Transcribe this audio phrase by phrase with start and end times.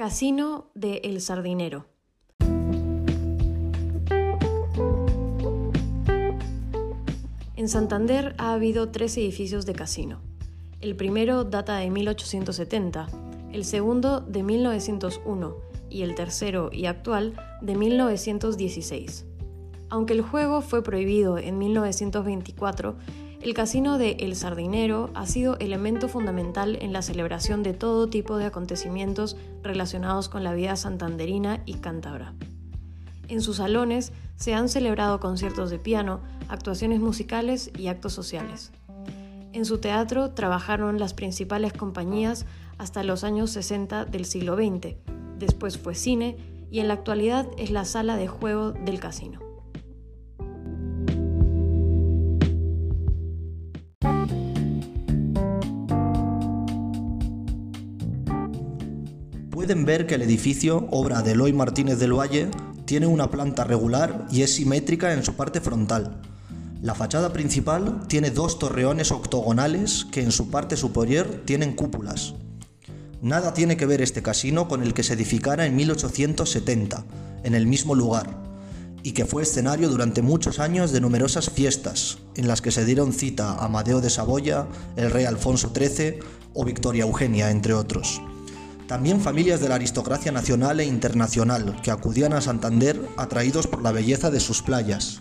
[0.00, 1.84] Casino de El Sardinero.
[7.54, 10.22] En Santander ha habido tres edificios de casino.
[10.80, 13.08] El primero data de 1870,
[13.52, 15.56] el segundo de 1901
[15.90, 19.26] y el tercero y actual de 1916.
[19.90, 22.96] Aunque el juego fue prohibido en 1924,
[23.40, 28.36] el casino de El Sardinero ha sido elemento fundamental en la celebración de todo tipo
[28.36, 32.34] de acontecimientos relacionados con la vida santanderina y cántabra.
[33.28, 38.72] En sus salones se han celebrado conciertos de piano, actuaciones musicales y actos sociales.
[39.52, 42.44] En su teatro trabajaron las principales compañías
[42.76, 44.96] hasta los años 60 del siglo XX,
[45.38, 46.36] después fue cine
[46.70, 49.49] y en la actualidad es la sala de juego del casino.
[59.50, 62.48] Pueden ver que el edificio, obra de Eloy Martínez del Valle,
[62.84, 66.22] tiene una planta regular y es simétrica en su parte frontal.
[66.80, 72.34] La fachada principal tiene dos torreones octogonales que en su parte superior tienen cúpulas.
[73.22, 77.04] Nada tiene que ver este casino con el que se edificara en 1870,
[77.42, 78.30] en el mismo lugar,
[79.02, 83.12] y que fue escenario durante muchos años de numerosas fiestas, en las que se dieron
[83.12, 86.20] cita Amadeo de Saboya, el rey Alfonso XIII
[86.54, 88.22] o Victoria Eugenia, entre otros.
[88.90, 93.92] También familias de la aristocracia nacional e internacional que acudían a Santander atraídos por la
[93.92, 95.20] belleza de sus playas.